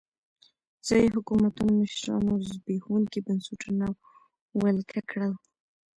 ځايي 0.87 1.07
حکومتونو 1.15 1.71
مشرانو 1.81 2.33
زبېښونکي 2.51 3.19
بنسټونه 3.27 3.85
ولکه 4.61 4.99
کړل. 5.09 5.33